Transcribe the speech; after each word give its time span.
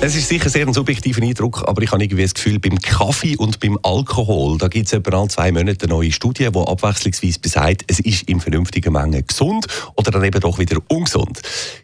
es 0.00 0.14
ist 0.14 0.28
sicher 0.28 0.48
sehr 0.48 0.64
ein 0.66 0.72
subjektiver 0.72 1.22
Eindruck, 1.22 1.64
aber 1.66 1.82
ich 1.82 1.90
habe 1.90 2.02
irgendwie 2.02 2.22
das 2.22 2.32
Gefühl, 2.32 2.60
beim 2.60 2.78
Kaffee 2.78 3.36
und 3.36 3.58
beim 3.58 3.76
Alkohol, 3.82 4.56
da 4.56 4.68
gibt 4.68 4.86
es 4.86 4.92
etwa 4.92 5.18
alle 5.18 5.28
zwei 5.28 5.50
Monate 5.50 5.86
eine 5.86 5.94
neue 5.94 6.12
Studie, 6.12 6.48
die 6.50 6.58
abwechslungsweise 6.58 7.40
besagt, 7.40 7.84
es 7.88 7.98
ist 7.98 8.22
in 8.28 8.40
vernünftigen 8.40 8.92
Mengen 8.92 9.26
gesund 9.26 9.66
oder 9.96 10.12
dann 10.12 10.22
eben 10.22 10.40
doch 10.40 10.58
wieder 10.58 10.78
ungesund. 10.88 11.40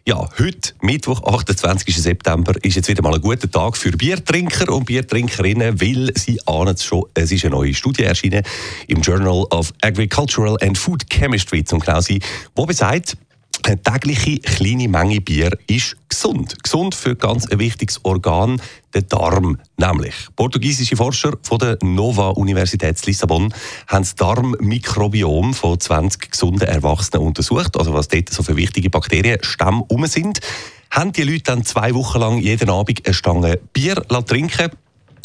Ja, 0.06 0.28
heute, 0.38 0.74
Mittwoch, 0.80 1.24
28. 1.24 2.00
September, 2.00 2.54
ist 2.62 2.76
jetzt 2.76 2.88
wieder 2.88 3.02
mal 3.02 3.14
ein 3.14 3.20
guter 3.20 3.50
Tag 3.50 3.76
für 3.76 3.90
Biertrinker 3.90 4.72
und 4.72 4.84
Biertrinkerinnen, 4.84 5.80
weil 5.80 6.12
sie 6.16 6.40
ahnen 6.46 6.74
es 6.74 6.84
schon, 6.84 7.04
es 7.14 7.32
ist 7.32 7.44
eine 7.44 7.56
neue 7.56 7.74
Studie 7.74 8.04
erschienen 8.04 8.44
im 8.86 9.00
Journal 9.00 9.44
of 9.50 9.72
Agricultural 9.80 10.56
and 10.60 10.78
Food 10.78 11.10
Chemistry, 11.10 11.64
zum 11.64 11.80
genau 11.80 12.00
wo 12.54 12.64
besagt, 12.64 13.16
eine 13.64 13.82
tägliche 13.82 14.38
kleine 14.40 14.88
Menge 14.88 15.20
Bier 15.20 15.56
ist 15.66 15.96
gesund. 16.24 16.62
Gesund 16.62 16.94
für 16.94 17.16
ganz 17.16 17.46
ein 17.50 17.58
wichtiges 17.58 18.00
Organ, 18.02 18.60
den 18.94 19.06
Darm. 19.08 19.58
Nämlich, 19.76 20.14
portugiesische 20.36 20.96
Forscher 20.96 21.34
von 21.42 21.58
der 21.58 21.76
Nova 21.82 22.30
Universität 22.30 23.04
Lissabon 23.04 23.52
haben 23.88 24.02
das 24.02 24.14
Darmmikrobiom 24.14 25.52
von 25.52 25.78
20 25.78 26.30
gesunden 26.30 26.66
Erwachsenen 26.66 27.26
untersucht, 27.26 27.76
also 27.76 27.92
was 27.92 28.08
dort 28.08 28.30
so 28.30 28.42
für 28.42 28.56
wichtige 28.56 28.88
Bakterienstämme 28.88 29.84
um 29.88 30.06
sind 30.06 30.40
haben 30.90 31.12
die 31.12 31.24
Leute 31.24 31.42
dann 31.42 31.64
zwei 31.64 31.92
Wochen 31.92 32.20
lang 32.20 32.38
jeden 32.38 32.70
Abend 32.70 33.04
eine 33.04 33.14
Stange 33.14 33.58
Bier 33.72 33.96
trinken 34.26 34.70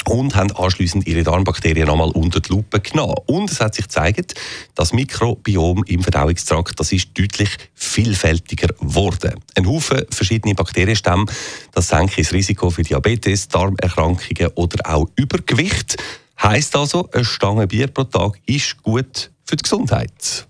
und 0.05 0.35
haben 0.35 0.51
anschließend 0.51 1.07
ihre 1.07 1.23
Darmbakterien 1.23 1.87
nochmal 1.87 2.11
unter 2.11 2.39
die 2.39 2.49
Lupe 2.49 2.79
genommen. 2.79 3.15
Und 3.25 3.51
es 3.51 3.59
hat 3.59 3.75
sich 3.75 3.85
gezeigt, 3.85 4.35
das 4.75 4.93
Mikrobiom 4.93 5.83
im 5.85 6.01
Verdauungstrakt 6.01 6.79
das 6.79 6.91
ist 6.91 7.09
deutlich 7.17 7.49
vielfältiger 7.75 8.67
geworden. 8.67 9.39
Ein 9.55 9.67
Haufen 9.67 10.05
verschiedene 10.09 10.55
Bakterienstämme, 10.55 11.25
das 11.73 11.87
senkt 11.87 12.17
das 12.17 12.33
Risiko 12.33 12.69
für 12.69 12.83
Diabetes, 12.83 13.47
Darmerkrankungen 13.47 14.51
oder 14.55 14.95
auch 14.95 15.09
Übergewicht. 15.15 15.97
Heißt 16.41 16.75
also, 16.75 17.09
eine 17.11 17.25
Stange 17.25 17.67
Bier 17.67 17.87
pro 17.87 18.05
Tag 18.05 18.39
ist 18.45 18.81
gut 18.81 19.31
für 19.45 19.55
die 19.55 19.63
Gesundheit. 19.63 20.47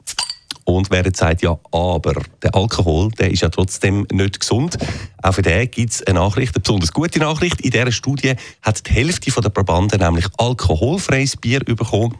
Und 0.69 0.91
wer 0.91 1.03
sagt, 1.15 1.41
ja, 1.41 1.57
aber 1.71 2.21
der 2.43 2.53
Alkohol, 2.53 3.09
der 3.17 3.31
ist 3.31 3.41
ja 3.41 3.49
trotzdem 3.49 4.05
nicht 4.11 4.39
gesund. 4.39 4.77
Auch 5.23 5.33
für 5.33 5.41
den 5.41 5.69
gibt 5.71 5.93
es 5.93 6.03
eine 6.03 6.19
Nachricht, 6.19 6.55
eine 6.55 6.61
besonders 6.61 6.93
gute 6.93 7.17
Nachricht. 7.17 7.59
In 7.61 7.71
dieser 7.71 7.91
Studie 7.91 8.35
hat 8.61 8.87
die 8.87 8.93
Hälfte 8.93 9.31
der 9.41 9.49
Probanden 9.49 9.99
nämlich 9.99 10.27
alkoholfreies 10.37 11.37
Bier 11.37 11.61
bekommen. 11.61 12.19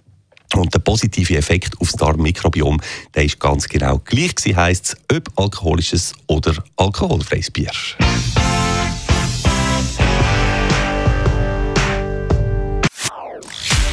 Und 0.56 0.74
der 0.74 0.80
positive 0.80 1.38
Effekt 1.38 1.80
aufs 1.80 1.94
Darmmikrobiom, 1.94 2.82
der 3.14 3.26
ist 3.26 3.40
ganz 3.40 3.68
genau 3.68 4.00
gleich 4.00 4.34
gewesen, 4.34 4.58
heisst 4.58 4.98
es, 5.08 5.16
ob 5.16 5.30
alkoholisches 5.40 6.14
oder 6.26 6.56
alkoholfreies 6.76 7.52
Bier. 7.52 7.72